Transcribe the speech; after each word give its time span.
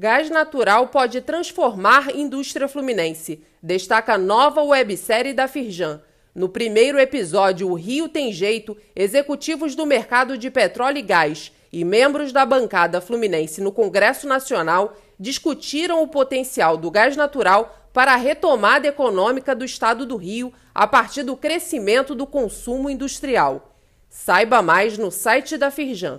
Gás 0.00 0.30
natural 0.30 0.86
pode 0.86 1.20
transformar 1.20 2.14
indústria 2.14 2.68
fluminense, 2.68 3.42
destaca 3.60 4.14
a 4.14 4.18
nova 4.18 4.62
websérie 4.62 5.34
da 5.34 5.48
Firjan. 5.48 6.00
No 6.32 6.48
primeiro 6.48 7.00
episódio, 7.00 7.68
O 7.68 7.74
Rio 7.74 8.08
Tem 8.08 8.32
Jeito, 8.32 8.76
executivos 8.94 9.74
do 9.74 9.84
mercado 9.84 10.38
de 10.38 10.52
petróleo 10.52 10.98
e 10.98 11.02
gás 11.02 11.50
e 11.72 11.84
membros 11.84 12.30
da 12.30 12.46
bancada 12.46 13.00
fluminense 13.00 13.60
no 13.60 13.72
Congresso 13.72 14.28
Nacional 14.28 14.96
discutiram 15.18 16.00
o 16.00 16.06
potencial 16.06 16.76
do 16.76 16.92
gás 16.92 17.16
natural 17.16 17.90
para 17.92 18.12
a 18.12 18.16
retomada 18.16 18.86
econômica 18.86 19.52
do 19.52 19.64
estado 19.64 20.06
do 20.06 20.14
Rio 20.14 20.52
a 20.72 20.86
partir 20.86 21.24
do 21.24 21.36
crescimento 21.36 22.14
do 22.14 22.24
consumo 22.24 22.88
industrial. 22.88 23.74
Saiba 24.08 24.62
mais 24.62 24.96
no 24.96 25.10
site 25.10 25.56
da 25.56 25.72
Firjan. 25.72 26.16